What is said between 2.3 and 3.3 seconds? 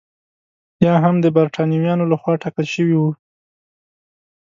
ټاکل شوي وو.